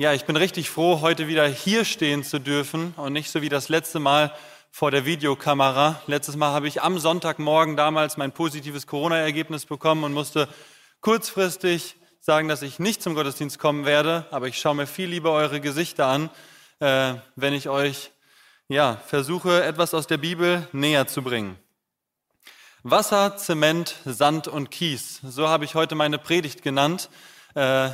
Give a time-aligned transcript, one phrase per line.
[0.00, 3.50] Ja, ich bin richtig froh, heute wieder hier stehen zu dürfen und nicht so wie
[3.50, 4.34] das letzte Mal
[4.70, 6.00] vor der Videokamera.
[6.06, 10.48] Letztes Mal habe ich am Sonntagmorgen damals mein positives Corona-Ergebnis bekommen und musste
[11.02, 15.32] kurzfristig sagen, dass ich nicht zum Gottesdienst kommen werde, aber ich schaue mir viel lieber
[15.32, 16.30] eure Gesichter an,
[16.78, 18.10] äh, wenn ich euch
[18.68, 21.58] ja, versuche, etwas aus der Bibel näher zu bringen.
[22.82, 25.20] Wasser, Zement, Sand und Kies.
[25.22, 27.10] So habe ich heute meine Predigt genannt.
[27.54, 27.90] Äh,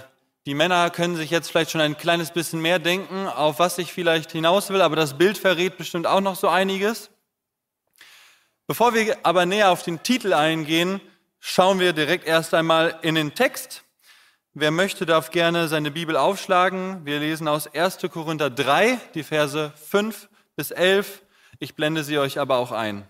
[0.46, 3.92] die Männer können sich jetzt vielleicht schon ein kleines bisschen mehr denken, auf was ich
[3.92, 7.10] vielleicht hinaus will, aber das Bild verrät bestimmt auch noch so einiges.
[8.69, 11.00] Bevor wir aber näher auf den Titel eingehen,
[11.41, 13.82] schauen wir direkt erst einmal in den Text.
[14.55, 17.05] Wer möchte, darf gerne seine Bibel aufschlagen.
[17.05, 17.98] Wir lesen aus 1.
[18.12, 21.22] Korinther 3, die Verse 5 bis 11.
[21.58, 23.08] Ich blende sie euch aber auch ein.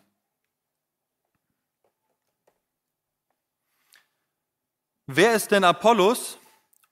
[5.06, 6.38] Wer ist denn Apollos?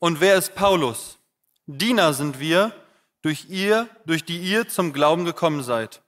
[0.04, 1.18] Und wer ist Paulus?
[1.64, 2.72] Diener sind wir,
[3.22, 6.02] durch ihr, durch die ihr zum Glauben gekommen seid.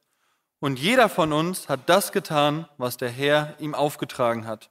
[0.61, 4.69] Und jeder von uns hat das getan, was der Herr ihm aufgetragen hat.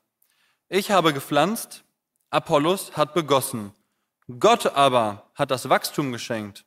[0.69, 1.83] Ich habe gepflanzt,
[2.29, 3.73] Apollos hat begossen.
[4.39, 6.63] Gott aber hat das Wachstum geschenkt.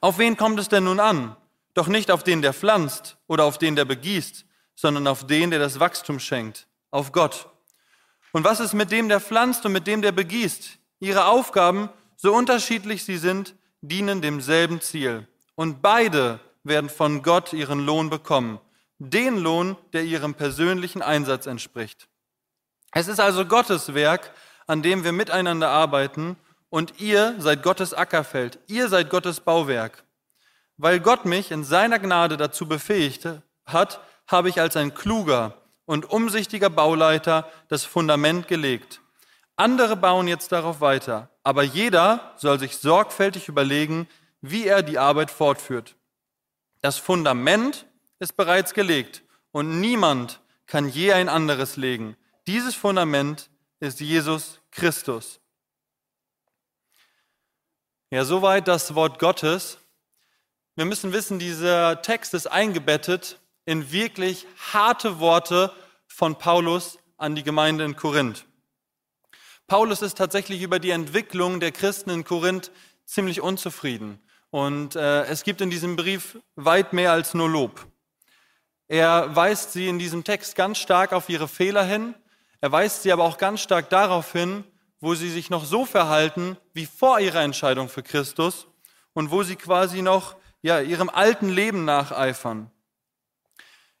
[0.00, 1.34] Auf wen kommt es denn nun an?
[1.74, 4.44] Doch nicht auf den, der pflanzt oder auf den, der begießt,
[4.76, 7.48] sondern auf den, der das Wachstum schenkt, auf Gott.
[8.30, 10.76] Und was ist mit dem, der pflanzt und mit dem, der begießt?
[11.00, 15.26] Ihre Aufgaben, so unterschiedlich sie sind, dienen demselben Ziel.
[15.54, 18.60] Und beide werden von Gott ihren Lohn bekommen.
[18.98, 22.08] Den Lohn, der ihrem persönlichen Einsatz entspricht.
[22.92, 24.32] Es ist also Gottes Werk,
[24.66, 26.36] an dem wir miteinander arbeiten
[26.68, 30.04] und ihr seid Gottes Ackerfeld, ihr seid Gottes Bauwerk.
[30.76, 33.26] Weil Gott mich in seiner Gnade dazu befähigt
[33.64, 35.56] hat, habe ich als ein kluger
[35.86, 39.00] und umsichtiger Bauleiter das Fundament gelegt.
[39.60, 44.08] Andere bauen jetzt darauf weiter, aber jeder soll sich sorgfältig überlegen,
[44.40, 45.96] wie er die Arbeit fortführt.
[46.80, 47.84] Das Fundament
[48.20, 52.16] ist bereits gelegt und niemand kann je ein anderes legen.
[52.46, 55.40] Dieses Fundament ist Jesus Christus.
[58.08, 59.76] Ja, soweit das Wort Gottes.
[60.74, 65.70] Wir müssen wissen, dieser Text ist eingebettet in wirklich harte Worte
[66.06, 68.46] von Paulus an die Gemeinde in Korinth.
[69.70, 72.72] Paulus ist tatsächlich über die Entwicklung der Christen in Korinth
[73.04, 74.18] ziemlich unzufrieden.
[74.50, 77.86] Und äh, es gibt in diesem Brief weit mehr als nur Lob.
[78.88, 82.16] Er weist sie in diesem Text ganz stark auf ihre Fehler hin.
[82.60, 84.64] Er weist sie aber auch ganz stark darauf hin,
[84.98, 88.66] wo sie sich noch so verhalten wie vor ihrer Entscheidung für Christus
[89.12, 92.72] und wo sie quasi noch ja, ihrem alten Leben nacheifern.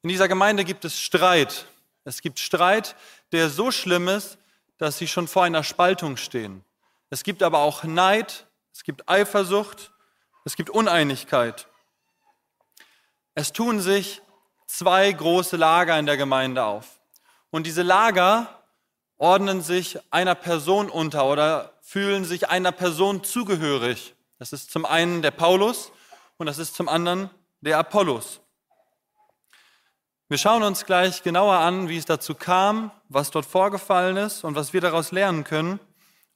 [0.02, 1.66] In dieser Gemeinde gibt es Streit.
[2.02, 2.96] Es gibt Streit,
[3.30, 4.36] der so schlimm ist,
[4.80, 6.64] dass sie schon vor einer Spaltung stehen.
[7.10, 9.92] Es gibt aber auch Neid, es gibt Eifersucht,
[10.44, 11.68] es gibt Uneinigkeit.
[13.34, 14.22] Es tun sich
[14.66, 17.00] zwei große Lager in der Gemeinde auf.
[17.50, 18.64] Und diese Lager
[19.18, 24.14] ordnen sich einer Person unter oder fühlen sich einer Person zugehörig.
[24.38, 25.92] Das ist zum einen der Paulus
[26.38, 27.28] und das ist zum anderen
[27.60, 28.40] der Apollos.
[30.30, 34.54] Wir schauen uns gleich genauer an, wie es dazu kam, was dort vorgefallen ist und
[34.54, 35.80] was wir daraus lernen können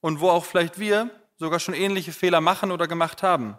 [0.01, 3.57] und wo auch vielleicht wir sogar schon ähnliche Fehler machen oder gemacht haben.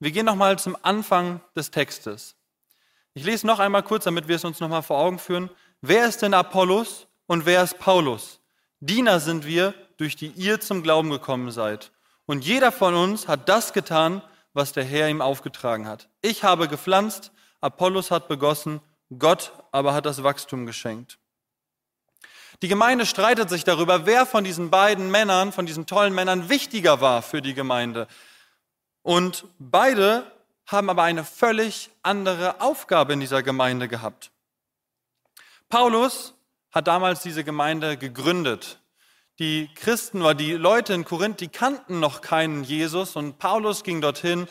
[0.00, 2.36] Wir gehen nochmal zum Anfang des Textes.
[3.12, 5.50] Ich lese noch einmal kurz, damit wir es uns nochmal vor Augen führen.
[5.82, 8.40] Wer ist denn Apollos und wer ist Paulus?
[8.80, 11.92] Diener sind wir, durch die ihr zum Glauben gekommen seid.
[12.24, 14.22] Und jeder von uns hat das getan,
[14.54, 16.08] was der Herr ihm aufgetragen hat.
[16.22, 17.30] Ich habe gepflanzt,
[17.64, 18.82] Apollos hat begossen,
[19.18, 21.18] Gott aber hat das Wachstum geschenkt.
[22.60, 27.00] Die Gemeinde streitet sich darüber, wer von diesen beiden Männern, von diesen tollen Männern wichtiger
[27.00, 28.06] war für die Gemeinde.
[29.02, 30.30] Und beide
[30.66, 34.30] haben aber eine völlig andere Aufgabe in dieser Gemeinde gehabt.
[35.70, 36.34] Paulus
[36.70, 38.78] hat damals diese Gemeinde gegründet.
[39.38, 44.02] Die Christen oder die Leute in Korinth, die kannten noch keinen Jesus und Paulus ging
[44.02, 44.48] dorthin,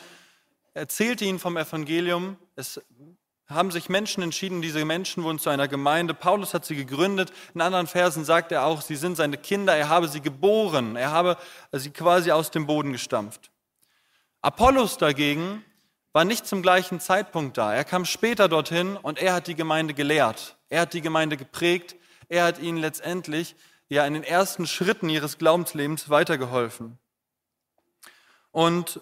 [0.74, 2.36] erzählte ihnen vom Evangelium.
[2.56, 2.80] Es
[3.46, 6.14] haben sich Menschen entschieden, diese Menschen wurden zu einer Gemeinde.
[6.14, 7.32] Paulus hat sie gegründet.
[7.54, 11.10] In anderen Versen sagt er auch, sie sind seine Kinder, er habe sie geboren, er
[11.10, 11.36] habe
[11.72, 13.50] sie quasi aus dem Boden gestampft.
[14.40, 15.64] Apollos dagegen
[16.12, 17.74] war nicht zum gleichen Zeitpunkt da.
[17.74, 20.56] Er kam später dorthin und er hat die Gemeinde gelehrt.
[20.68, 21.96] Er hat die Gemeinde geprägt.
[22.28, 23.56] Er hat ihnen letztendlich
[23.88, 26.98] ja in den ersten Schritten ihres Glaubenslebens weitergeholfen.
[28.52, 29.00] Und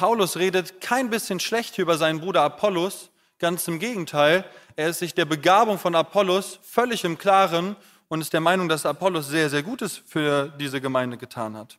[0.00, 5.12] Paulus redet kein bisschen schlecht über seinen Bruder Apollos, ganz im Gegenteil, er ist sich
[5.12, 7.76] der Begabung von Apollos völlig im Klaren
[8.08, 11.78] und ist der Meinung, dass Apollos sehr, sehr Gutes für diese Gemeinde getan hat.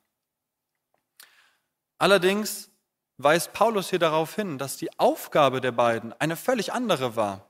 [1.98, 2.70] Allerdings
[3.18, 7.50] weist Paulus hier darauf hin, dass die Aufgabe der beiden eine völlig andere war.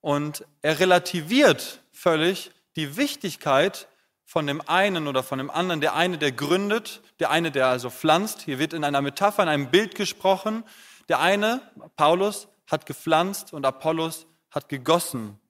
[0.00, 3.86] Und er relativiert völlig die Wichtigkeit
[4.30, 5.80] von dem einen oder von dem anderen.
[5.80, 8.42] Der eine, der gründet, der eine, der also pflanzt.
[8.42, 10.62] Hier wird in einer Metapher, in einem Bild gesprochen.
[11.08, 11.60] Der eine,
[11.96, 15.40] Paulus, hat gepflanzt und Apollos hat gegossen.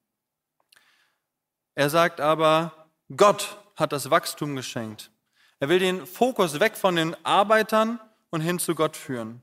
[1.74, 5.10] Er sagt aber, Gott hat das Wachstum geschenkt.
[5.58, 8.00] Er will den Fokus weg von den Arbeitern
[8.30, 9.42] und hin zu Gott führen.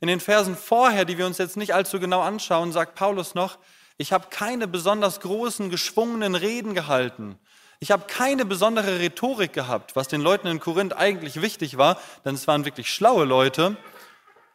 [0.00, 3.60] In den Versen vorher, die wir uns jetzt nicht allzu genau anschauen, sagt Paulus noch,
[3.96, 7.38] ich habe keine besonders großen, geschwungenen Reden gehalten.
[7.78, 12.34] Ich habe keine besondere Rhetorik gehabt, was den Leuten in Korinth eigentlich wichtig war, denn
[12.34, 13.76] es waren wirklich schlaue Leute.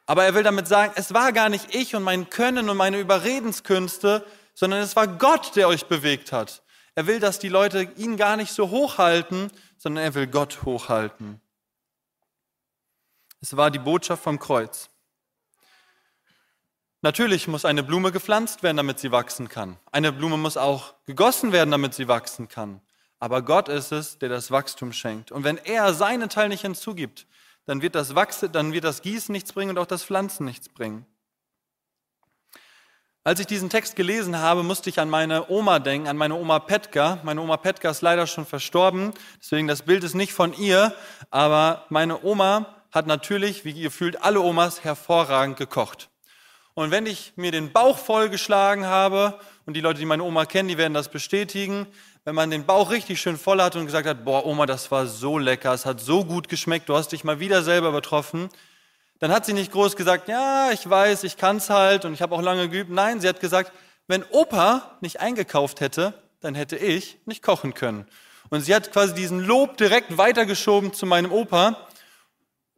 [0.07, 2.99] Aber er will damit sagen, es war gar nicht ich und mein Können und meine
[2.99, 6.63] Überredenskünste, sondern es war Gott, der euch bewegt hat.
[6.95, 11.39] Er will, dass die Leute ihn gar nicht so hochhalten, sondern er will Gott hochhalten.
[13.39, 14.89] Es war die Botschaft vom Kreuz.
[17.01, 19.79] Natürlich muss eine Blume gepflanzt werden, damit sie wachsen kann.
[19.91, 22.81] Eine Blume muss auch gegossen werden, damit sie wachsen kann.
[23.21, 25.31] Aber Gott ist es, der das Wachstum schenkt.
[25.31, 27.27] Und wenn er seinen Teil nicht hinzugibt,
[27.65, 30.67] dann wird das Wachsen, dann wird das Gießen nichts bringen und auch das Pflanzen nichts
[30.69, 31.05] bringen.
[33.23, 36.57] Als ich diesen Text gelesen habe, musste ich an meine Oma denken, an meine Oma
[36.57, 37.19] Petka.
[37.21, 40.91] Meine Oma Petka ist leider schon verstorben, deswegen das Bild ist nicht von ihr,
[41.29, 46.09] aber meine Oma hat natürlich, wie ihr fühlt, alle Omas hervorragend gekocht.
[46.73, 50.69] Und wenn ich mir den Bauch vollgeschlagen habe, und die Leute, die meine Oma kennen,
[50.69, 51.85] die werden das bestätigen,
[52.23, 55.07] wenn man den Bauch richtig schön voll hat und gesagt hat, boah, Oma, das war
[55.07, 58.49] so lecker, es hat so gut geschmeckt, du hast dich mal wieder selber übertroffen,
[59.19, 62.35] dann hat sie nicht groß gesagt, ja, ich weiß, ich kann's halt und ich habe
[62.35, 62.89] auch lange geübt.
[62.89, 63.71] Nein, sie hat gesagt,
[64.07, 68.07] wenn Opa nicht eingekauft hätte, dann hätte ich nicht kochen können.
[68.49, 71.87] Und sie hat quasi diesen Lob direkt weitergeschoben zu meinem Opa.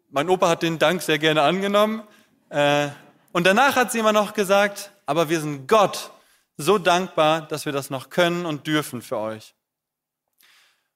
[0.10, 2.04] Mein Opa hat den Dank sehr gerne angenommen.
[2.50, 2.90] Äh,
[3.31, 6.12] und danach hat sie immer noch gesagt, aber wir sind Gott
[6.57, 9.55] so dankbar, dass wir das noch können und dürfen für euch.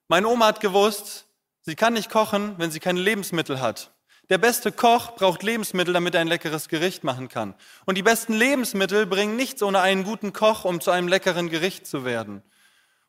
[0.08, 1.26] Meine Oma hat gewusst,
[1.62, 3.92] sie kann nicht kochen, wenn sie keine Lebensmittel hat.
[4.30, 7.54] Der beste Koch braucht Lebensmittel, damit er ein leckeres Gericht machen kann.
[7.86, 11.86] Und die besten Lebensmittel bringen nichts ohne einen guten Koch, um zu einem leckeren Gericht
[11.86, 12.42] zu werden.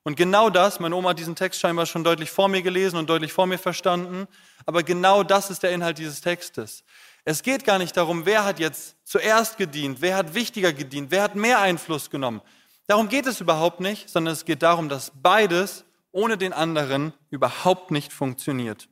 [0.03, 3.09] Und genau das, meine Oma hat diesen Text scheinbar schon deutlich vor mir gelesen und
[3.09, 4.27] deutlich vor mir verstanden,
[4.65, 6.83] aber genau das ist der Inhalt dieses Textes.
[7.25, 11.23] Es geht gar nicht darum, wer hat jetzt zuerst gedient, wer hat wichtiger gedient, wer
[11.23, 12.41] hat mehr Einfluss genommen.
[12.87, 17.91] Darum geht es überhaupt nicht, sondern es geht darum, dass beides ohne den anderen überhaupt
[17.91, 18.89] nicht funktioniert.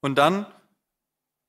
[0.00, 0.46] Und dann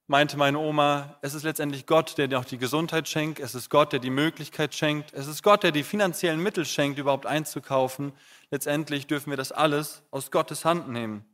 [0.07, 3.69] meinte meine Oma, es ist letztendlich Gott, der dir auch die Gesundheit schenkt, es ist
[3.69, 8.11] Gott, der die Möglichkeit schenkt, es ist Gott, der die finanziellen Mittel schenkt, überhaupt einzukaufen.
[8.49, 11.25] Letztendlich dürfen wir das alles aus Gottes Hand nehmen.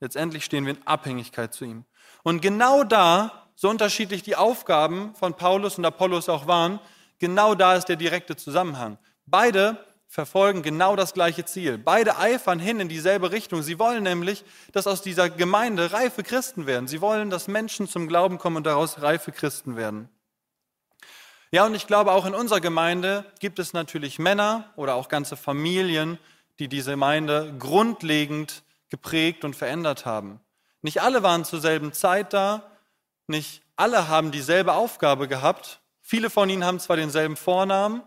[0.00, 1.84] Letztendlich stehen wir in Abhängigkeit zu ihm.
[2.22, 6.80] Und genau da, so unterschiedlich die Aufgaben von Paulus und Apollos auch waren,
[7.18, 8.98] genau da ist der direkte Zusammenhang.
[9.26, 11.78] Beide verfolgen genau das gleiche Ziel.
[11.78, 13.62] Beide eifern hin in dieselbe Richtung.
[13.62, 16.88] Sie wollen nämlich, dass aus dieser Gemeinde reife Christen werden.
[16.88, 20.08] Sie wollen, dass Menschen zum Glauben kommen und daraus reife Christen werden.
[21.52, 25.36] Ja, und ich glaube, auch in unserer Gemeinde gibt es natürlich Männer oder auch ganze
[25.36, 26.18] Familien,
[26.58, 30.40] die diese Gemeinde grundlegend geprägt und verändert haben.
[30.82, 32.70] Nicht alle waren zur selben Zeit da,
[33.26, 35.80] nicht alle haben dieselbe Aufgabe gehabt.
[36.02, 38.02] Viele von ihnen haben zwar denselben Vornamen,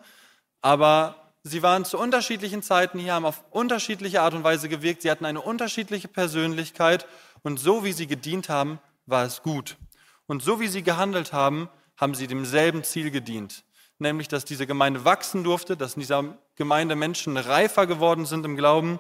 [0.62, 5.12] aber sie waren zu unterschiedlichen Zeiten hier, haben auf unterschiedliche Art und Weise gewirkt, sie
[5.12, 7.08] hatten eine unterschiedliche Persönlichkeit
[7.42, 9.78] und so wie sie gedient haben, war es gut.
[10.25, 13.63] Und so wie sie gehandelt haben, haben sie demselben Ziel gedient,
[14.00, 16.24] nämlich dass diese Gemeinde wachsen durfte, dass in dieser
[16.56, 19.00] Gemeinde Menschen reifer geworden sind im Glauben.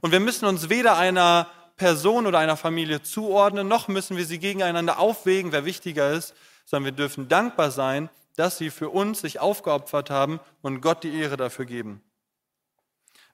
[0.00, 4.38] Und wir müssen uns weder einer Person oder einer Familie zuordnen, noch müssen wir sie
[4.38, 6.34] gegeneinander aufwägen, wer wichtiger ist,
[6.64, 11.14] sondern wir dürfen dankbar sein, dass sie für uns sich aufgeopfert haben und Gott die
[11.14, 12.02] Ehre dafür geben.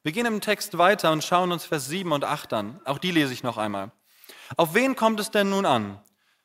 [0.03, 2.81] Wir gehen im Text weiter und schauen uns Vers 7 und 8 an.
[2.85, 3.91] Auch die lese ich noch einmal.
[4.57, 6.01] Auf wen kommt es denn nun an?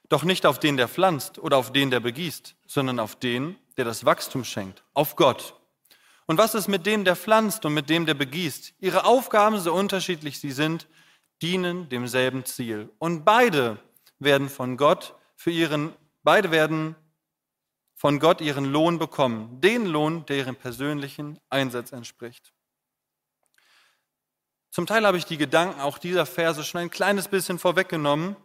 [0.09, 3.85] Doch nicht auf den, der pflanzt oder auf den, der begießt, sondern auf den, der
[3.85, 5.55] das Wachstum schenkt, auf Gott.
[6.27, 8.73] Und was ist mit dem, der pflanzt und mit dem, der begießt?
[8.79, 10.87] Ihre Aufgaben, so unterschiedlich sie sind,
[11.41, 12.89] dienen demselben Ziel.
[12.97, 13.77] Und beide
[14.19, 16.95] werden von Gott für ihren, beide werden
[17.93, 19.61] von Gott ihren Lohn bekommen.
[19.61, 22.53] Den Lohn, der ihrem persönlichen Einsatz entspricht.
[24.71, 28.35] Zum Teil habe ich die Gedanken auch dieser Verse schon ein kleines bisschen vorweggenommen.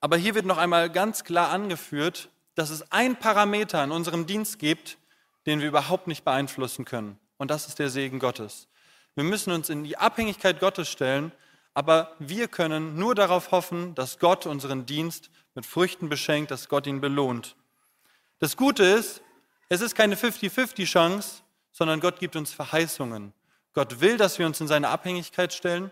[0.00, 4.58] Aber hier wird noch einmal ganz klar angeführt, dass es ein Parameter in unserem Dienst
[4.58, 4.98] gibt,
[5.46, 7.18] den wir überhaupt nicht beeinflussen können.
[7.38, 8.68] Und das ist der Segen Gottes.
[9.14, 11.32] Wir müssen uns in die Abhängigkeit Gottes stellen,
[11.74, 16.86] aber wir können nur darauf hoffen, dass Gott unseren Dienst mit Früchten beschenkt, dass Gott
[16.86, 17.56] ihn belohnt.
[18.38, 19.22] Das Gute ist,
[19.68, 21.42] es ist keine 50-50-Chance,
[21.72, 23.32] sondern Gott gibt uns Verheißungen.
[23.72, 25.90] Gott will, dass wir uns in seine Abhängigkeit stellen.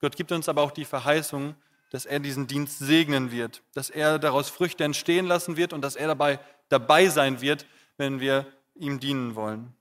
[0.00, 1.54] Gott gibt uns aber auch die Verheißung,
[1.90, 5.96] dass er diesen Dienst segnen wird, dass er daraus Früchte entstehen lassen wird und dass
[5.96, 6.38] er dabei
[6.68, 8.46] dabei sein wird, wenn wir
[8.78, 9.74] ihm dienen wollen.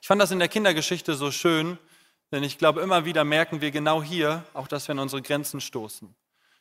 [0.00, 1.78] Ich fand das in der Kindergeschichte so schön,
[2.30, 5.60] denn ich glaube, immer wieder merken wir genau hier auch, dass wir an unsere Grenzen
[5.60, 6.14] stoßen.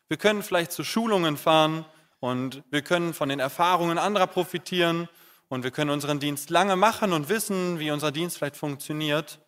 [0.08, 1.86] Wir können vielleicht zu Schulungen fahren
[2.20, 5.08] und wir können von den Erfahrungen anderer profitieren
[5.48, 9.40] und wir können unseren Dienst lange machen und wissen, wie unser Dienst vielleicht funktioniert.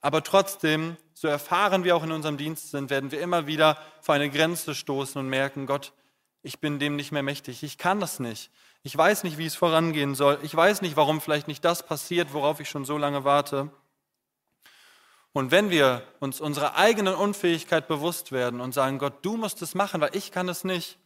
[0.00, 4.14] Aber trotzdem, so erfahren wir auch in unserem Dienst sind, werden wir immer wieder vor
[4.14, 5.94] eine Grenze stoßen und merken, Gott,
[6.42, 7.62] ich bin dem nicht mehr mächtig.
[7.62, 8.50] Ich kann das nicht.
[8.86, 10.38] Ich weiß nicht, wie es vorangehen soll.
[10.42, 13.70] Ich weiß nicht, warum vielleicht nicht das passiert, worauf ich schon so lange warte.
[15.32, 19.74] Und wenn wir uns unserer eigenen Unfähigkeit bewusst werden und sagen, Gott, du musst es
[19.74, 20.98] machen, weil ich kann es nicht,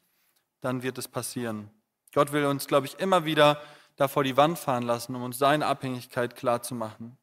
[0.61, 1.71] dann wird es passieren.
[2.13, 3.63] Gott will uns, glaube ich, immer wieder
[3.95, 7.17] da vor die Wand fahren lassen, um uns seine Abhängigkeit klarzumachen.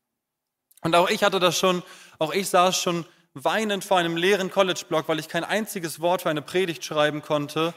[0.81, 1.83] Und auch ich hatte das schon,
[2.17, 6.29] auch ich saß schon weinend vor einem leeren College-Block, weil ich kein einziges Wort für
[6.29, 7.73] eine Predigt schreiben konnte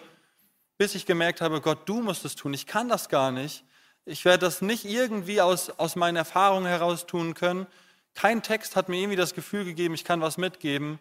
[0.78, 2.54] bis ich gemerkt habe, Gott, du musst es tun.
[2.54, 3.64] Ich kann das gar nicht.
[4.06, 7.66] Ich werde das nicht irgendwie aus, aus meinen Erfahrungen heraus tun können.
[8.14, 10.98] Kein Text hat mir irgendwie das Gefühl gegeben, ich kann was mitgeben.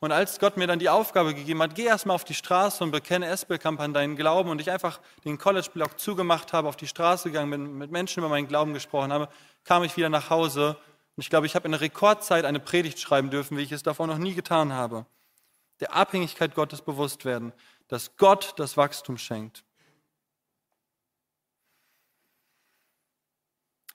[0.00, 2.90] Und als Gott mir dann die Aufgabe gegeben hat, geh erstmal auf die Straße und
[2.90, 7.30] bekenne Espelkamp an deinen Glauben und ich einfach den College-Block zugemacht habe, auf die Straße
[7.30, 9.28] gegangen bin, mit Menschen über meinen Glauben gesprochen habe,
[9.62, 10.76] kam ich wieder nach Hause
[11.16, 14.06] und ich glaube, ich habe in Rekordzeit eine Predigt schreiben dürfen, wie ich es davor
[14.06, 15.06] noch nie getan habe.
[15.80, 17.52] Der Abhängigkeit Gottes bewusst werden
[17.88, 19.64] dass Gott das Wachstum schenkt.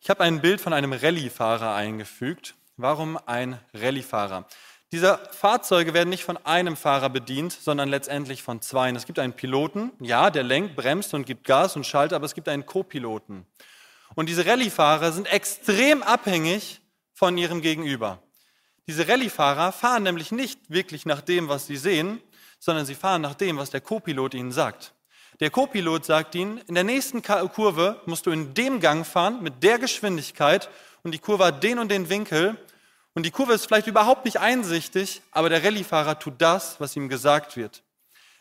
[0.02, 2.56] Ich habe ein Bild von einem Rallye-Fahrer eingefügt.
[2.78, 4.48] Warum ein Rallye-Fahrer?
[4.92, 8.90] Diese Fahrzeuge werden nicht von einem Fahrer bedient, sondern letztendlich von zwei.
[8.92, 12.34] Es gibt einen Piloten, ja, der lenkt, bremst und gibt Gas und schaltet, aber es
[12.34, 13.46] gibt einen Co-Piloten.
[14.16, 16.82] Und diese Rallye-Fahrer sind extrem abhängig
[17.14, 18.24] von ihrem Gegenüber.
[18.88, 22.20] Diese Rallye-Fahrer fahren nämlich nicht wirklich nach dem, was sie sehen,
[22.60, 24.94] sondern sie fahren nach dem, was der Co-Pilot ihnen sagt.
[25.40, 29.64] Der Co-Pilot sagt ihnen, in der nächsten Kurve musst du in dem Gang fahren, mit
[29.64, 30.70] der Geschwindigkeit
[31.04, 32.58] und die Kurve hat den und den Winkel
[33.14, 37.10] und die Kurve ist vielleicht überhaupt nicht einsichtig, aber der Rallyefahrer tut das, was ihm
[37.10, 37.84] gesagt wird.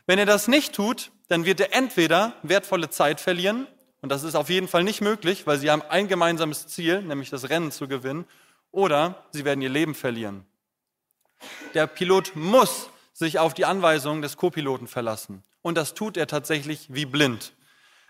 [0.07, 3.67] Wenn er das nicht tut, dann wird er entweder wertvolle Zeit verlieren,
[4.01, 7.31] und das ist auf jeden Fall nicht möglich, weil sie haben ein gemeinsames Ziel, nämlich
[7.31, 8.27] das Rennen zu gewinnen,
[8.71, 10.47] oder sie werden ihr Leben verlieren.
[11.75, 15.43] Der Pilot muss sich auf die Anweisungen des Co-Piloten verlassen.
[15.61, 17.53] Und das tut er tatsächlich wie blind.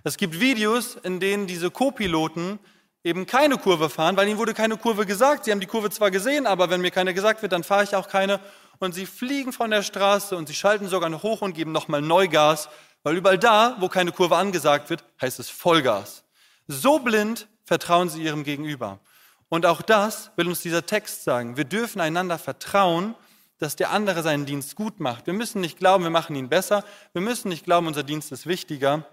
[0.05, 2.59] Es gibt Videos, in denen diese Co-Piloten
[3.03, 5.47] eben keine Kurve fahren, weil ihnen wurde keine Kurve gesagt.
[5.47, 7.97] Sie haben die Kurve zwar gesehen, aber wenn mir keine gesagt wird, dann fahre ich
[7.97, 8.39] auch keine.
[8.81, 12.03] Und sie fliegen von der Straße und sie schalten sogar noch hoch und geben nochmal
[12.03, 12.69] Neugas,
[13.03, 16.23] weil überall da, wo keine Kurve angesagt wird, heißt es Vollgas.
[16.67, 19.01] So blind vertrauen sie ihrem Gegenüber.
[19.49, 21.57] Und auch das will uns dieser Text sagen.
[21.57, 23.15] Wir dürfen einander vertrauen
[23.59, 25.27] dass der andere seinen Dienst gut macht.
[25.27, 26.85] Wir müssen nicht glauben, wir machen ihn besser.
[27.13, 29.05] Wir müssen nicht glauben, unser Dienst ist wichtiger,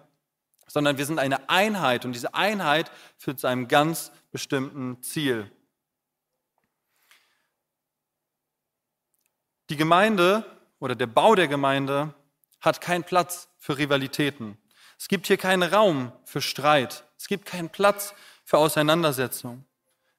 [0.67, 5.51] sondern wir sind eine Einheit und diese Einheit führt zu einem ganz bestimmten Ziel.
[9.69, 10.45] Die Gemeinde
[10.79, 12.13] oder der Bau der Gemeinde
[12.61, 14.57] hat keinen Platz für Rivalitäten.
[14.99, 17.03] Es gibt hier keinen Raum für Streit.
[17.17, 19.65] Es gibt keinen Platz für Auseinandersetzung.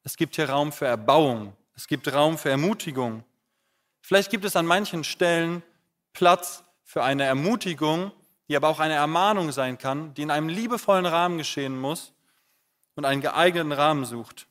[0.03, 1.57] Es gibt hier Raum für Erbauung.
[1.75, 3.25] Es gibt Raum für Ermutigung.
[4.07, 5.65] Vielleicht gibt es an manchen Stellen
[6.13, 8.13] Platz für eine Ermutigung,
[8.49, 12.13] die aber auch eine Ermahnung sein kann, die in einem liebevollen Rahmen geschehen muss
[12.95, 14.47] und einen geeigneten Rahmen sucht.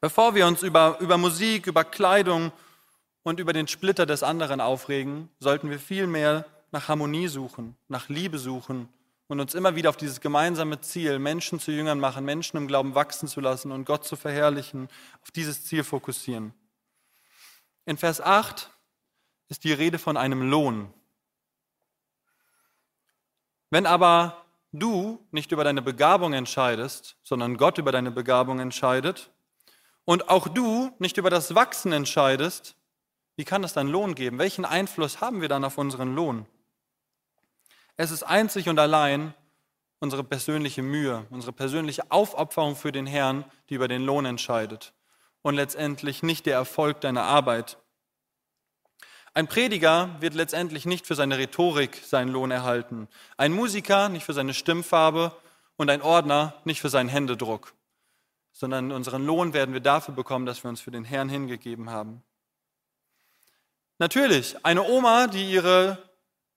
[0.00, 2.52] Bevor wir uns über, über Musik, über Kleidung
[3.24, 8.38] und über den Splitter des anderen aufregen, sollten wir vielmehr nach Harmonie suchen, nach Liebe
[8.38, 8.88] suchen
[9.26, 12.94] und uns immer wieder auf dieses gemeinsame Ziel, Menschen zu Jüngern machen, Menschen im Glauben
[12.94, 14.88] wachsen zu lassen und Gott zu verherrlichen,
[15.24, 16.54] auf dieses Ziel fokussieren.
[17.88, 18.68] In Vers 8
[19.48, 20.92] ist die Rede von einem Lohn.
[23.70, 29.30] Wenn aber du nicht über deine Begabung entscheidest, sondern Gott über deine Begabung entscheidet,
[30.04, 32.76] und auch du nicht über das Wachsen entscheidest,
[33.36, 34.38] wie kann es dann Lohn geben?
[34.38, 36.44] Welchen Einfluss haben wir dann auf unseren Lohn?
[37.96, 39.32] Es ist einzig und allein
[39.98, 44.92] unsere persönliche Mühe, unsere persönliche Aufopferung für den Herrn, die über den Lohn entscheidet
[45.42, 47.78] und letztendlich nicht der Erfolg deiner Arbeit.
[49.34, 54.32] Ein Prediger wird letztendlich nicht für seine Rhetorik seinen Lohn erhalten, ein Musiker nicht für
[54.32, 55.32] seine Stimmfarbe
[55.76, 57.74] und ein Ordner nicht für seinen Händedruck,
[58.52, 62.22] sondern unseren Lohn werden wir dafür bekommen, dass wir uns für den Herrn hingegeben haben.
[63.98, 65.98] Natürlich, eine Oma, die ihre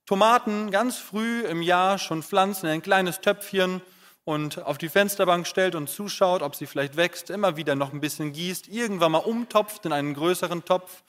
[0.05, 3.81] Tomaten ganz früh im Jahr schon pflanzt in ein kleines Töpfchen
[4.23, 8.01] und auf die Fensterbank stellt und zuschaut, ob sie vielleicht wächst, immer wieder noch ein
[8.01, 11.03] bisschen gießt, irgendwann mal umtopft in einen größeren Topf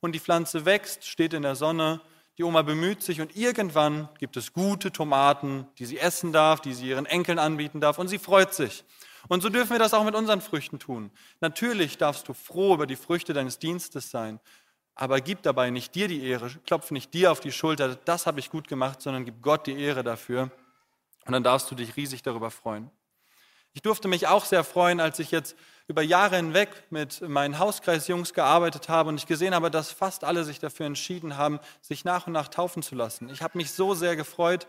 [0.00, 2.00] und die Pflanze wächst, steht in der Sonne,
[2.36, 6.72] die Oma bemüht sich und irgendwann gibt es gute Tomaten, die sie essen darf, die
[6.72, 8.84] sie ihren Enkeln anbieten darf und sie freut sich.
[9.26, 11.10] Und so dürfen wir das auch mit unseren Früchten tun.
[11.40, 14.38] Natürlich darfst du froh über die Früchte deines Dienstes sein,
[14.94, 18.40] aber gib dabei nicht dir die Ehre, klopf nicht dir auf die Schulter, das habe
[18.40, 20.50] ich gut gemacht, sondern gib Gott die Ehre dafür.
[21.28, 22.90] Und dann darfst du dich riesig darüber freuen.
[23.74, 25.56] Ich durfte mich auch sehr freuen, als ich jetzt
[25.86, 30.42] über Jahre hinweg mit meinen Hauskreisjungs gearbeitet habe und ich gesehen habe, dass fast alle
[30.44, 33.28] sich dafür entschieden haben, sich nach und nach taufen zu lassen.
[33.28, 34.66] Ich habe mich so sehr gefreut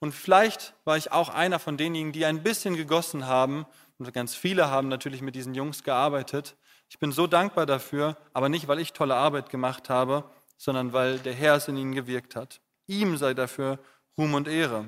[0.00, 3.64] und vielleicht war ich auch einer von denjenigen, die ein bisschen gegossen haben
[3.96, 6.56] und ganz viele haben natürlich mit diesen Jungs gearbeitet.
[6.88, 10.24] Ich bin so dankbar dafür, aber nicht, weil ich tolle Arbeit gemacht habe,
[10.56, 12.60] sondern weil der Herr es in ihnen gewirkt hat.
[12.88, 13.78] Ihm sei dafür
[14.18, 14.86] Ruhm und Ehre.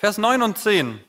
[0.00, 1.00] Vers 9 und 10.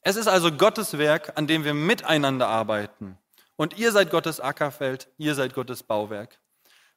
[0.00, 3.16] Es ist also Gottes Werk, an dem wir miteinander arbeiten.
[3.54, 6.40] Und ihr seid Gottes Ackerfeld, ihr seid Gottes Bauwerk.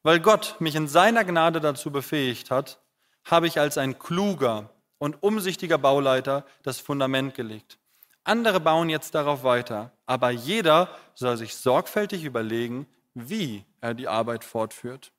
[0.01, 2.79] Weil Gott mich in seiner Gnade dazu befähigt hat,
[3.23, 7.77] habe ich als ein kluger und umsichtiger Bauleiter das Fundament gelegt.
[8.23, 14.43] Andere bauen jetzt darauf weiter, aber jeder soll sich sorgfältig überlegen, wie er die Arbeit
[14.43, 15.11] fortführt.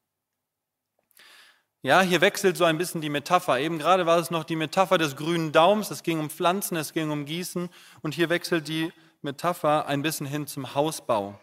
[1.83, 3.61] Ja, hier wechselt so ein bisschen die Metapher.
[3.61, 5.93] Eben gerade war es noch die Metapher des grünen Daums.
[5.93, 7.69] Es ging um Pflanzen, es ging um Gießen.
[8.03, 8.93] Und hier wechselt die
[9.23, 11.39] Metapher ein bisschen hin zum Hausbau.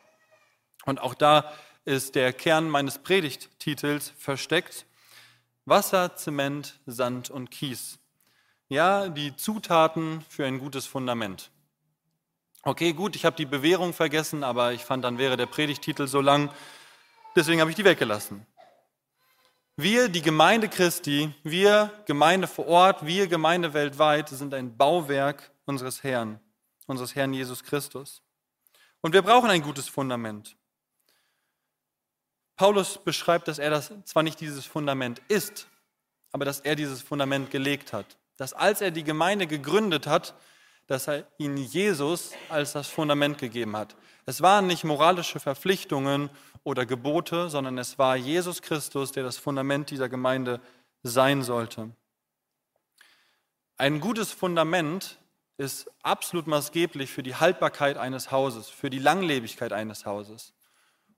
[0.85, 1.53] Und auch da
[1.85, 4.85] ist der Kern meines Predigttitels versteckt.
[5.63, 7.97] Wasser, Zement, Sand und Kies.
[8.67, 11.49] Ja, die Zutaten für ein gutes Fundament.
[12.63, 16.19] Okay, gut, ich habe die Bewährung vergessen, aber ich fand, dann wäre der Predigttitel so
[16.19, 16.49] lang.
[17.37, 18.45] Deswegen habe ich die weggelassen.
[19.77, 26.01] Wir, die Gemeinde Christi, wir Gemeinde vor Ort, wir Gemeinde weltweit sind ein Bauwerk unseres
[26.01, 26.39] Herrn,
[26.87, 28.21] unseres Herrn Jesus Christus.
[29.01, 30.55] Und wir brauchen ein gutes Fundament.
[32.55, 35.67] Paulus beschreibt, dass er das zwar nicht dieses Fundament ist,
[36.31, 38.17] aber dass er dieses Fundament gelegt hat.
[38.37, 40.35] Dass als er die Gemeinde gegründet hat,
[40.87, 43.95] dass er ihnen Jesus als das Fundament gegeben hat.
[44.25, 46.29] Es waren nicht moralische Verpflichtungen
[46.63, 50.61] oder Gebote, sondern es war Jesus Christus, der das Fundament dieser Gemeinde
[51.03, 51.91] sein sollte.
[53.77, 55.19] Ein gutes Fundament
[55.57, 60.53] ist absolut maßgeblich für die Haltbarkeit eines Hauses, für die Langlebigkeit eines Hauses.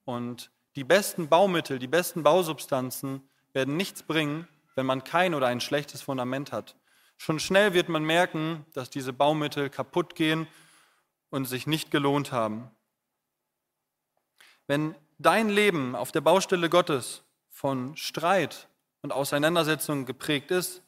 [0.05, 5.61] Und die besten Baumittel, die besten Bausubstanzen werden nichts bringen, wenn man kein oder ein
[5.61, 6.75] schlechtes Fundament hat.
[7.17, 10.47] Schon schnell wird man merken, dass diese Baumittel kaputt gehen
[11.29, 12.71] und sich nicht gelohnt haben.
[14.67, 18.67] Wenn dein Leben auf der Baustelle Gottes von Streit
[19.01, 20.81] und Auseinandersetzungen geprägt ist,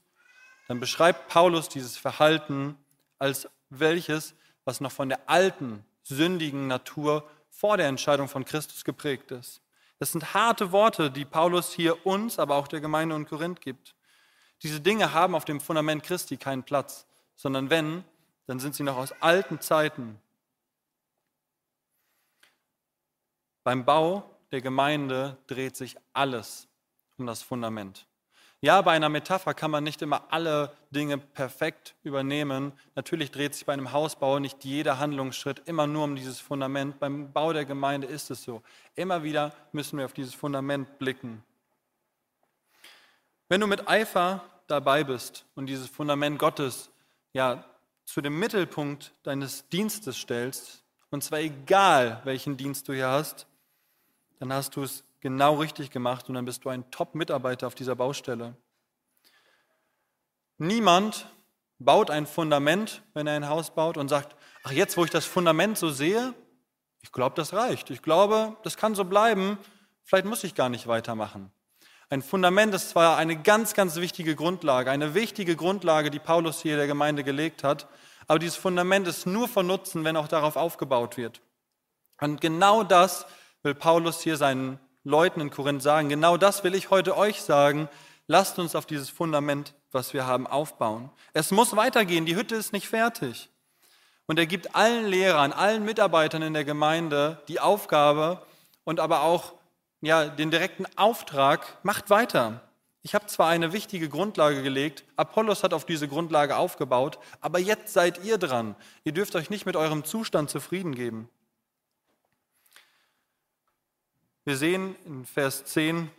[0.67, 2.77] dann beschreibt Paulus dieses Verhalten
[3.17, 9.31] als welches, was noch von der alten, sündigen Natur vor der Entscheidung von Christus geprägt
[9.31, 9.61] ist.
[9.97, 13.95] Das sind harte Worte, die Paulus hier uns, aber auch der Gemeinde in Korinth gibt.
[14.63, 18.03] Diese Dinge haben auf dem Fundament Christi keinen Platz, sondern wenn,
[18.45, 20.19] dann sind sie noch aus alten Zeiten.
[23.63, 26.67] Beim Bau der Gemeinde dreht sich alles
[27.17, 28.07] um das Fundament.
[28.61, 32.73] Ja, bei einer Metapher kann man nicht immer alle Dinge perfekt übernehmen.
[32.93, 36.99] Natürlich dreht sich bei einem Hausbau nicht jeder Handlungsschritt immer nur um dieses Fundament.
[36.99, 38.61] Beim Bau der Gemeinde ist es so.
[38.95, 41.41] Immer wieder müssen wir auf dieses Fundament blicken.
[43.49, 46.91] Wenn du mit Eifer dabei bist und dieses Fundament Gottes
[47.33, 47.65] ja
[48.05, 53.47] zu dem Mittelpunkt deines Dienstes stellst, und zwar egal, welchen Dienst du hier hast,
[54.37, 57.95] dann hast du es genau richtig gemacht und dann bist du ein Top-Mitarbeiter auf dieser
[57.95, 58.55] Baustelle.
[60.59, 61.27] Niemand
[61.79, 65.25] baut ein Fundament, wenn er ein Haus baut und sagt, ach jetzt, wo ich das
[65.25, 66.35] Fundament so sehe,
[67.01, 67.89] ich glaube, das reicht.
[67.89, 69.57] Ich glaube, das kann so bleiben.
[70.03, 71.51] Vielleicht muss ich gar nicht weitermachen.
[72.11, 76.75] Ein Fundament ist zwar eine ganz, ganz wichtige Grundlage, eine wichtige Grundlage, die Paulus hier
[76.75, 77.87] der Gemeinde gelegt hat,
[78.25, 81.39] aber dieses Fundament ist nur von Nutzen, wenn auch darauf aufgebaut wird.
[82.19, 83.27] Und genau das
[83.61, 86.09] will Paulus hier seinen Leuten in Korinth sagen.
[86.09, 87.87] Genau das will ich heute euch sagen.
[88.25, 91.11] Lasst uns auf dieses Fundament, was wir haben, aufbauen.
[91.33, 92.25] Es muss weitergehen.
[92.25, 93.49] Die Hütte ist nicht fertig.
[94.25, 98.41] Und er gibt allen Lehrern, allen Mitarbeitern in der Gemeinde die Aufgabe
[98.83, 99.53] und aber auch
[100.01, 102.61] ja, den direkten Auftrag, macht weiter.
[103.01, 107.93] Ich habe zwar eine wichtige Grundlage gelegt, Apollos hat auf diese Grundlage aufgebaut, aber jetzt
[107.93, 108.75] seid ihr dran.
[109.03, 111.29] Ihr dürft euch nicht mit eurem Zustand zufrieden geben.
[114.43, 116.09] Wir sehen in Vers 10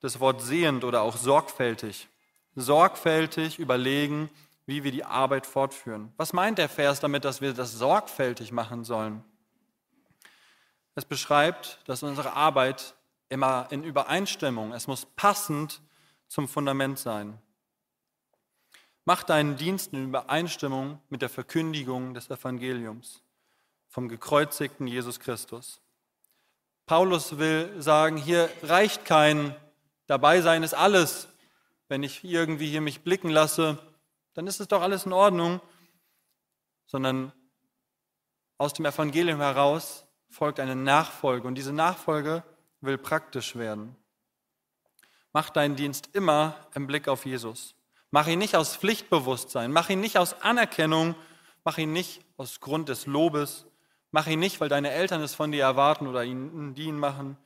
[0.00, 2.08] das Wort sehend oder auch sorgfältig.
[2.58, 4.30] sorgfältig überlegen,
[4.64, 6.12] wie wir die Arbeit fortführen.
[6.16, 9.22] Was meint der Vers damit, dass wir das sorgfältig machen sollen?
[10.94, 12.94] Es beschreibt, dass unsere Arbeit
[13.28, 15.82] immer in Übereinstimmung, es muss passend
[16.28, 17.38] zum Fundament sein.
[19.04, 23.22] Mach deinen Dienst in Übereinstimmung mit der Verkündigung des Evangeliums
[23.88, 25.80] vom gekreuzigten Jesus Christus.
[26.86, 29.54] Paulus will sagen, hier reicht kein
[30.06, 31.28] Dabeisein ist alles.
[31.88, 33.78] Wenn ich irgendwie hier mich blicken lasse,
[34.34, 35.60] dann ist es doch alles in Ordnung,
[36.86, 37.32] sondern
[38.58, 42.42] aus dem Evangelium heraus folgt eine Nachfolge und diese Nachfolge
[42.80, 43.96] will praktisch werden.
[45.32, 47.74] Mach deinen Dienst immer im Blick auf Jesus.
[48.10, 51.14] Mach ihn nicht aus Pflichtbewusstsein, mach ihn nicht aus Anerkennung,
[51.64, 53.66] mach ihn nicht aus Grund des Lobes,
[54.12, 57.36] mach ihn nicht, weil deine Eltern es von dir erwarten oder ihn, die ihn machen.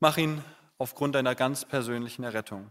[0.00, 0.42] Mach ihn
[0.78, 2.70] aufgrund deiner ganz persönlichen Errettung.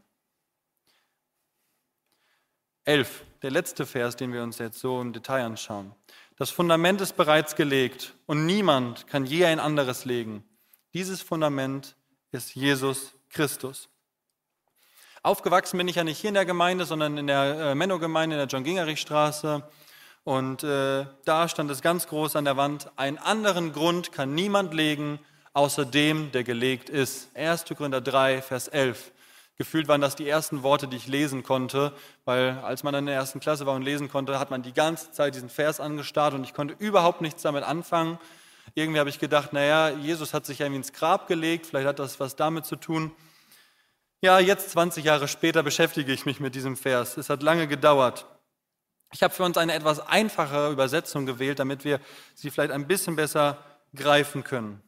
[2.86, 5.94] 11, der letzte Vers, den wir uns jetzt so im Detail anschauen.
[6.38, 10.44] Das Fundament ist bereits gelegt und niemand kann je ein anderes legen.
[10.98, 11.96] Dieses Fundament
[12.32, 13.88] ist Jesus Christus.
[15.22, 18.40] Aufgewachsen bin ich ja nicht hier in der Gemeinde, sondern in der äh, Menno-Gemeinde in
[18.40, 19.62] der John-Gingerich-Straße.
[20.24, 24.74] Und äh, da stand es ganz groß an der Wand, einen anderen Grund kann niemand
[24.74, 25.20] legen,
[25.54, 27.30] außer dem, der gelegt ist.
[27.36, 27.66] 1.
[27.78, 29.12] Korinther 3, Vers 11.
[29.60, 31.94] Gefühlt waren das die ersten Worte, die ich lesen konnte,
[32.26, 35.12] weil als man in der ersten Klasse war und lesen konnte, hat man die ganze
[35.12, 38.18] Zeit diesen Vers angestarrt und ich konnte überhaupt nichts damit anfangen.
[38.74, 42.20] Irgendwie habe ich gedacht, naja, Jesus hat sich irgendwie ins Grab gelegt, vielleicht hat das
[42.20, 43.12] was damit zu tun.
[44.22, 47.18] Ja, jetzt 20 Jahre später beschäftige ich mich mit diesem Vers.
[47.18, 48.26] Es hat lange gedauert.
[49.14, 52.00] Ich habe für uns eine etwas einfache Übersetzung gewählt, damit wir
[52.34, 53.64] sie vielleicht ein bisschen besser
[53.96, 54.82] greifen können.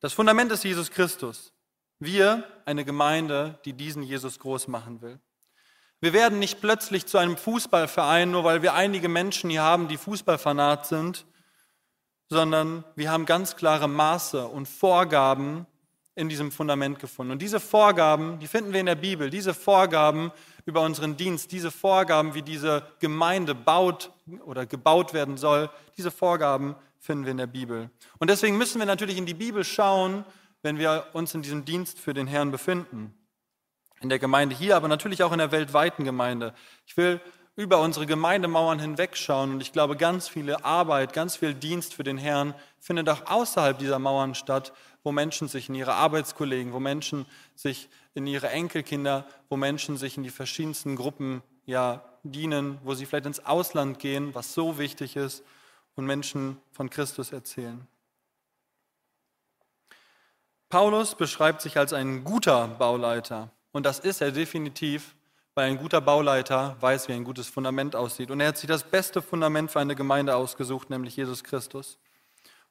[0.00, 1.52] Das Fundament ist Jesus Christus.
[1.98, 5.18] Wir, eine Gemeinde, die diesen Jesus groß machen will.
[6.00, 9.96] Wir werden nicht plötzlich zu einem Fußballverein, nur weil wir einige Menschen hier haben, die
[9.96, 11.24] Fußballfanat sind,
[12.28, 15.66] sondern wir haben ganz klare Maße und Vorgaben
[16.14, 17.32] in diesem Fundament gefunden.
[17.32, 20.32] Und diese Vorgaben, die finden wir in der Bibel, diese Vorgaben
[20.64, 24.10] über unseren Dienst, diese Vorgaben, wie diese Gemeinde baut
[24.44, 27.90] oder gebaut werden soll, diese Vorgaben finden wir in der Bibel.
[28.18, 30.24] Und deswegen müssen wir natürlich in die Bibel schauen,
[30.62, 33.14] wenn wir uns in diesem Dienst für den Herrn befinden.
[34.00, 36.54] In der Gemeinde hier, aber natürlich auch in der weltweiten Gemeinde.
[36.86, 37.20] Ich will
[37.56, 42.18] über unsere Gemeindemauern hinwegschauen und ich glaube, ganz viele Arbeit, ganz viel Dienst für den
[42.18, 47.24] Herrn findet auch außerhalb dieser Mauern statt, wo Menschen sich in ihre Arbeitskollegen, wo Menschen
[47.54, 53.06] sich in ihre Enkelkinder, wo Menschen sich in die verschiedensten Gruppen ja, dienen, wo sie
[53.06, 55.42] vielleicht ins Ausland gehen, was so wichtig ist,
[55.94, 57.86] und Menschen von Christus erzählen.
[60.68, 63.50] Paulus beschreibt sich als ein guter Bauleiter.
[63.72, 65.15] Und das ist er definitiv,
[65.56, 68.30] weil ein guter Bauleiter weiß, wie ein gutes Fundament aussieht.
[68.30, 71.98] Und er hat sich das beste Fundament für eine Gemeinde ausgesucht, nämlich Jesus Christus.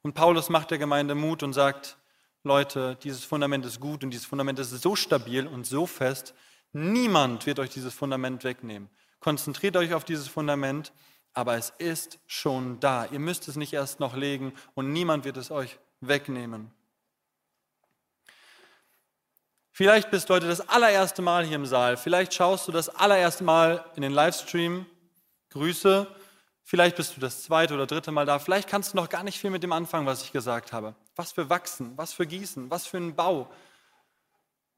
[0.03, 1.97] Und Paulus macht der Gemeinde Mut und sagt,
[2.43, 6.35] Leute, dieses Fundament ist gut und dieses Fundament ist so stabil und so fest,
[6.73, 8.87] niemand wird euch dieses Fundament wegnehmen.
[9.19, 10.93] Konzentriert euch auf dieses Fundament,
[11.33, 13.07] aber es ist schon da.
[13.07, 16.71] Ihr müsst es nicht erst noch legen und niemand wird es euch wegnehmen.
[19.77, 21.97] Vielleicht bist du heute das allererste Mal hier im Saal.
[21.97, 24.85] Vielleicht schaust du das allererste Mal in den Livestream.
[25.49, 26.07] Grüße.
[26.63, 28.39] Vielleicht bist du das zweite oder dritte Mal da.
[28.39, 30.95] Vielleicht kannst du noch gar nicht viel mit dem anfangen, was ich gesagt habe.
[31.17, 33.51] Was für Wachsen, was für Gießen, was für ein Bau,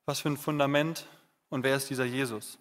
[0.08, 1.06] was für ein Fundament
[1.50, 2.58] und wer ist dieser Jesus?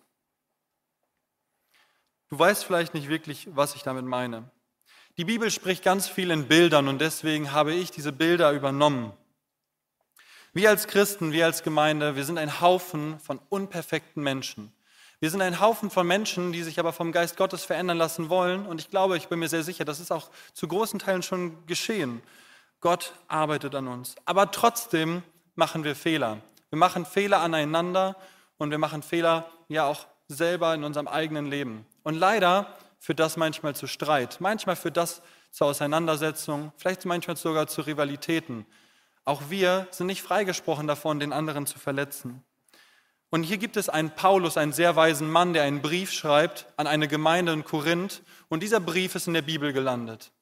[2.28, 4.50] Du weißt vielleicht nicht wirklich, was ich damit meine.
[5.16, 9.14] Die Bibel spricht ganz viel in Bildern und deswegen habe ich diese Bilder übernommen.
[10.56, 14.72] Wir als Christen, wir als Gemeinde, wir sind ein Haufen von unperfekten Menschen.
[15.20, 18.64] Wir sind ein Haufen von Menschen, die sich aber vom Geist Gottes verändern lassen wollen.
[18.64, 21.66] Und ich glaube, ich bin mir sehr sicher, das ist auch zu großen Teilen schon
[21.66, 22.22] geschehen.
[22.80, 24.14] Gott arbeitet an uns.
[24.24, 25.22] Aber trotzdem
[25.56, 26.38] machen wir Fehler.
[26.70, 28.16] Wir machen Fehler aneinander
[28.56, 31.84] und wir machen Fehler ja auch selber in unserem eigenen Leben.
[32.02, 32.66] Und leider
[32.98, 38.64] führt das manchmal zu Streit, manchmal führt das zu Auseinandersetzungen, vielleicht manchmal sogar zu Rivalitäten.
[39.26, 42.42] Auch wir sind nicht freigesprochen davon, den anderen zu verletzen.
[43.28, 46.86] Und hier gibt es einen Paulus, einen sehr weisen Mann, der einen Brief schreibt an
[46.86, 48.22] eine Gemeinde in Korinth.
[48.48, 50.32] Und dieser Brief ist in der Bibel gelandet.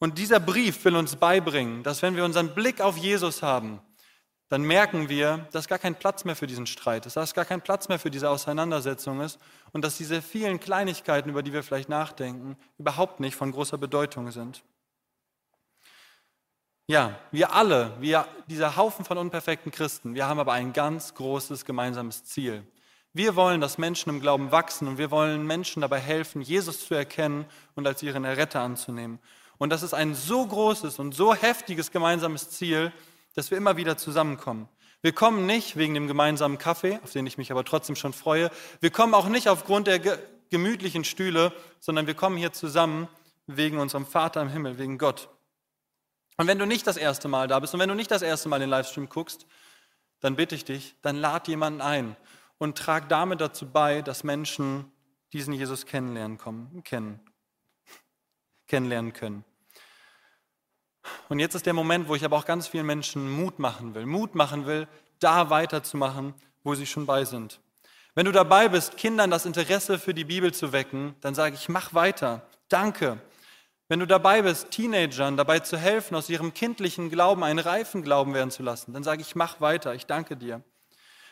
[0.00, 3.80] Und dieser Brief will uns beibringen, dass wenn wir unseren Blick auf Jesus haben,
[4.48, 7.60] dann merken wir, dass gar kein Platz mehr für diesen Streit ist, dass gar kein
[7.60, 9.38] Platz mehr für diese Auseinandersetzung ist
[9.72, 14.32] und dass diese vielen Kleinigkeiten, über die wir vielleicht nachdenken, überhaupt nicht von großer Bedeutung
[14.32, 14.64] sind.
[16.90, 21.66] Ja, wir alle, wir, dieser Haufen von unperfekten Christen, wir haben aber ein ganz großes
[21.66, 22.62] gemeinsames Ziel.
[23.12, 26.94] Wir wollen, dass Menschen im Glauben wachsen und wir wollen Menschen dabei helfen, Jesus zu
[26.94, 29.18] erkennen und als ihren Erretter anzunehmen.
[29.58, 32.90] Und das ist ein so großes und so heftiges gemeinsames Ziel,
[33.34, 34.66] dass wir immer wieder zusammenkommen.
[35.02, 38.50] Wir kommen nicht wegen dem gemeinsamen Kaffee, auf den ich mich aber trotzdem schon freue.
[38.80, 40.00] Wir kommen auch nicht aufgrund der
[40.48, 43.08] gemütlichen Stühle, sondern wir kommen hier zusammen
[43.46, 45.28] wegen unserem Vater im Himmel, wegen Gott.
[46.38, 48.48] Und wenn du nicht das erste Mal da bist und wenn du nicht das erste
[48.48, 49.46] Mal den Livestream guckst,
[50.20, 52.16] dann bitte ich dich, dann lad jemanden ein
[52.58, 54.90] und trag damit dazu bei, dass Menschen
[55.32, 57.20] diesen Jesus kennenlernen, kommen, kennen,
[58.68, 59.44] kennenlernen können.
[61.28, 64.06] Und jetzt ist der Moment, wo ich aber auch ganz vielen Menschen Mut machen will.
[64.06, 64.86] Mut machen will,
[65.18, 67.60] da weiterzumachen, wo sie schon bei sind.
[68.14, 71.68] Wenn du dabei bist, Kindern das Interesse für die Bibel zu wecken, dann sage ich,
[71.68, 72.46] mach weiter.
[72.68, 73.20] Danke.
[73.88, 78.34] Wenn du dabei bist, Teenagern dabei zu helfen, aus ihrem kindlichen Glauben einen reifen Glauben
[78.34, 80.62] werden zu lassen, dann sage ich, mach weiter, ich danke dir.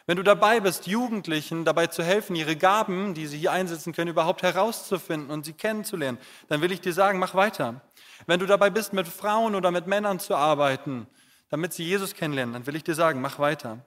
[0.07, 4.11] Wenn du dabei bist, Jugendlichen dabei zu helfen, ihre Gaben, die sie hier einsetzen können,
[4.11, 7.83] überhaupt herauszufinden und sie kennenzulernen, dann will ich dir sagen, mach weiter.
[8.27, 11.09] Wenn du dabei bist, mit Frauen oder mit Männern zu arbeiten,
[11.51, 13.85] damit sie Jesus kennenlernen, dann will ich dir sagen, mach weiter.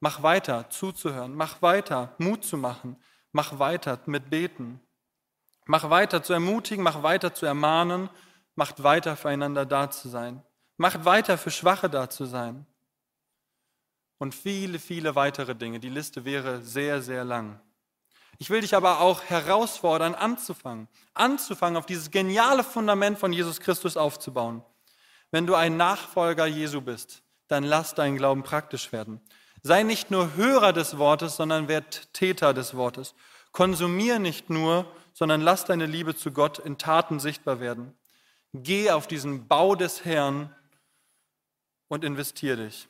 [0.00, 1.34] Mach weiter, zuzuhören.
[1.34, 2.96] Mach weiter, Mut zu machen.
[3.32, 4.80] Mach weiter mit Beten.
[5.70, 8.08] Mach weiter zu ermutigen, mach weiter zu ermahnen,
[8.54, 10.42] macht weiter füreinander da zu sein.
[10.78, 12.66] Macht weiter für Schwache da zu sein.
[14.16, 15.78] Und viele, viele weitere Dinge.
[15.78, 17.60] Die Liste wäre sehr, sehr lang.
[18.38, 20.88] Ich will dich aber auch herausfordern, anzufangen.
[21.12, 24.64] Anzufangen, auf dieses geniale Fundament von Jesus Christus aufzubauen.
[25.30, 29.20] Wenn du ein Nachfolger Jesu bist, dann lass deinen Glauben praktisch werden.
[29.62, 33.14] Sei nicht nur Hörer des Wortes, sondern werd Täter des Wortes.
[33.52, 37.92] Konsumier nicht nur, sondern lass deine Liebe zu Gott in Taten sichtbar werden.
[38.52, 40.54] Geh auf diesen Bau des Herrn
[41.88, 42.86] und investier dich.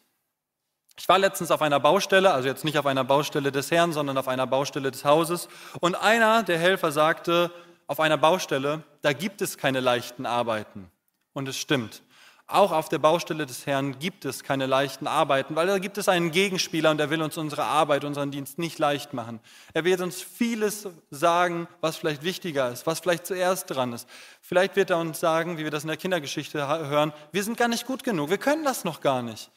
[0.99, 4.19] Ich war letztens auf einer Baustelle, also jetzt nicht auf einer Baustelle des Herrn, sondern
[4.19, 5.49] auf einer Baustelle des Hauses.
[5.81, 7.51] Und einer der Helfer sagte,
[7.87, 10.91] auf einer Baustelle, da gibt es keine leichten Arbeiten.
[11.33, 12.03] Und es stimmt.
[12.51, 16.09] Auch auf der Baustelle des Herrn gibt es keine leichten Arbeiten, weil da gibt es
[16.09, 19.41] einen Gegenspieler und er will uns unsere Arbeit, unseren Dienst nicht leicht machen.
[19.75, 24.09] Er wird uns vieles sagen, was vielleicht wichtiger ist, was vielleicht zuerst dran ist.
[24.41, 27.69] Vielleicht wird er uns sagen, wie wir das in der Kindergeschichte hören, wir sind gar
[27.69, 29.51] nicht gut genug, wir können das noch gar nicht.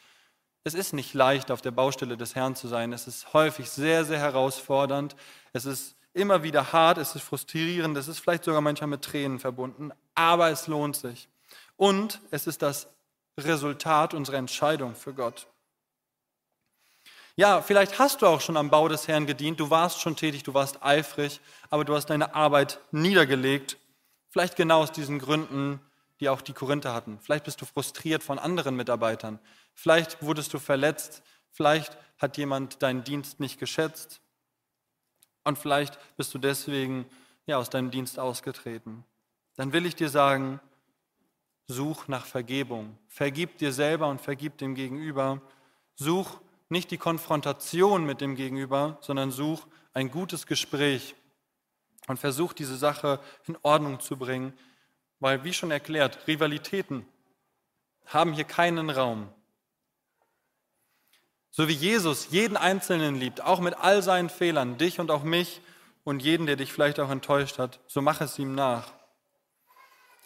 [0.66, 2.92] Es ist nicht leicht, auf der Baustelle des Herrn zu sein.
[2.92, 5.16] Es ist häufig sehr, sehr herausfordernd.
[5.54, 9.40] Es ist immer wieder hart, es ist frustrierend, es ist vielleicht sogar manchmal mit Tränen
[9.40, 11.30] verbunden, aber es lohnt sich.
[11.82, 12.88] Und es ist das
[13.40, 15.48] Resultat unserer Entscheidung für Gott.
[17.36, 20.44] Ja, vielleicht hast du auch schon am Bau des Herrn gedient, du warst schon tätig,
[20.44, 21.42] du warst eifrig,
[21.72, 23.80] aber du hast deine Arbeit niedergelegt.
[24.30, 25.80] Vielleicht genau aus diesen Gründen,
[26.20, 27.18] die auch die Korinther hatten.
[27.20, 29.40] Vielleicht bist du frustriert von anderen Mitarbeitern.
[29.74, 31.24] Vielleicht wurdest du verletzt.
[31.50, 34.22] Vielleicht hat jemand deinen Dienst nicht geschätzt.
[35.44, 37.08] Und vielleicht bist du deswegen
[37.48, 39.04] ja, aus deinem Dienst ausgetreten.
[39.56, 40.60] Dann will ich dir sagen,
[41.72, 42.98] Such nach Vergebung.
[43.08, 45.42] Vergib dir selber und vergib dem Gegenüber.
[45.96, 51.16] Such nicht die Konfrontation mit dem Gegenüber, sondern such ein gutes Gespräch
[52.08, 54.54] und versuch diese Sache in Ordnung zu bringen,
[55.20, 57.06] weil, wie schon erklärt, Rivalitäten
[58.06, 59.30] haben hier keinen Raum.
[61.52, 65.62] So wie Jesus jeden Einzelnen liebt, auch mit all seinen Fehlern, dich und auch mich
[66.04, 68.92] und jeden, der dich vielleicht auch enttäuscht hat, so mach es ihm nach.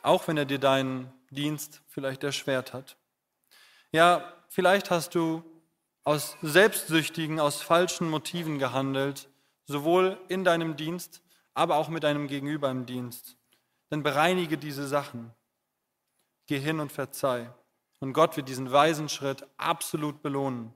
[0.01, 2.97] Auch wenn er dir deinen Dienst vielleicht erschwert hat.
[3.91, 5.43] Ja, vielleicht hast du
[6.03, 9.29] aus selbstsüchtigen, aus falschen Motiven gehandelt,
[9.65, 11.21] sowohl in deinem Dienst,
[11.53, 13.37] aber auch mit deinem Gegenüber im Dienst.
[13.89, 15.31] Dann bereinige diese Sachen.
[16.47, 17.51] Geh hin und verzeih.
[17.99, 20.73] Und Gott wird diesen weisen Schritt absolut belohnen.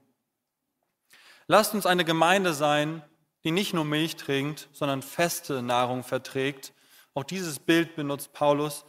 [1.46, 3.02] Lasst uns eine Gemeinde sein,
[3.44, 6.72] die nicht nur Milch trinkt, sondern feste Nahrung verträgt.
[7.14, 8.84] Auch dieses Bild benutzt Paulus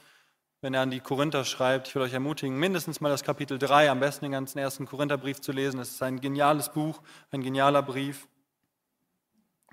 [0.61, 1.87] wenn er an die Korinther schreibt.
[1.87, 5.41] Ich will euch ermutigen, mindestens mal das Kapitel 3, am besten den ganzen ersten Korintherbrief
[5.41, 5.79] zu lesen.
[5.79, 8.27] Es ist ein geniales Buch, ein genialer Brief.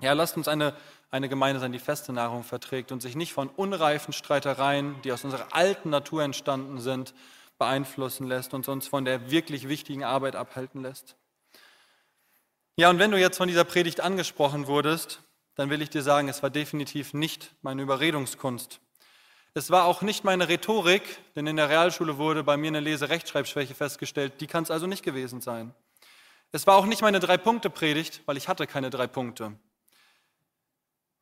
[0.01, 0.73] Ja, lasst uns eine,
[1.11, 5.23] eine Gemeinde sein, die feste Nahrung verträgt und sich nicht von unreifen Streitereien, die aus
[5.23, 7.13] unserer alten Natur entstanden sind,
[7.59, 11.15] beeinflussen lässt und uns von der wirklich wichtigen Arbeit abhalten lässt.
[12.77, 15.21] Ja, und wenn du jetzt von dieser Predigt angesprochen wurdest,
[15.55, 18.79] dann will ich dir sagen, es war definitiv nicht meine Überredungskunst.
[19.53, 21.03] Es war auch nicht meine Rhetorik,
[21.35, 24.41] denn in der Realschule wurde bei mir eine Lese-Rechtschreibschwäche festgestellt.
[24.41, 25.73] Die kann es also nicht gewesen sein.
[26.51, 29.53] Es war auch nicht meine Drei-Punkte-Predigt, weil ich hatte keine drei Punkte.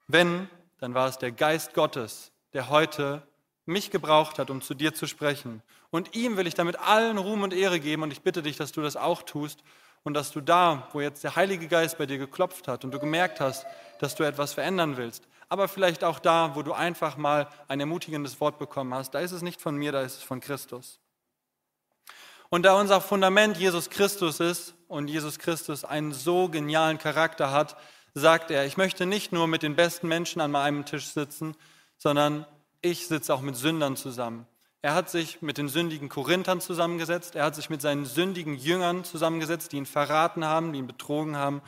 [0.07, 3.23] Wenn, dann war es der Geist Gottes, der heute
[3.65, 7.43] mich gebraucht hat, um zu dir zu sprechen Und ihm will ich damit allen Ruhm
[7.43, 9.61] und Ehre geben und ich bitte dich, dass du das auch tust
[10.03, 12.99] und dass du da, wo jetzt der Heilige Geist bei dir geklopft hat und du
[12.99, 13.65] gemerkt hast,
[13.99, 18.39] dass du etwas verändern willst, aber vielleicht auch da, wo du einfach mal ein ermutigendes
[18.41, 20.99] Wort bekommen hast, da ist es nicht von mir, da ist es von Christus.
[22.49, 27.75] Und da unser Fundament Jesus Christus ist und Jesus Christus einen so genialen Charakter hat,
[28.13, 31.55] sagt er, ich möchte nicht nur mit den besten Menschen an meinem Tisch sitzen,
[31.97, 32.45] sondern
[32.81, 34.47] ich sitze auch mit Sündern zusammen.
[34.81, 39.03] Er hat sich mit den sündigen Korinthern zusammengesetzt, er hat sich mit seinen sündigen Jüngern
[39.03, 41.62] zusammengesetzt, die ihn verraten haben, die ihn betrogen haben.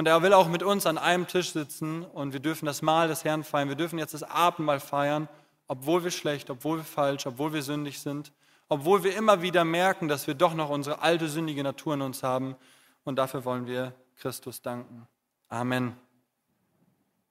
[0.00, 3.08] Und er will auch mit uns an einem Tisch sitzen und wir dürfen das Mahl
[3.08, 3.68] des Herrn feiern.
[3.68, 5.28] Wir dürfen jetzt das Abendmahl feiern,
[5.68, 8.32] obwohl wir schlecht, obwohl wir falsch, obwohl wir sündig sind,
[8.70, 12.22] obwohl wir immer wieder merken, dass wir doch noch unsere alte sündige Natur in uns
[12.22, 12.56] haben.
[13.04, 15.06] Und dafür wollen wir Christus danken.
[15.50, 15.94] Amen.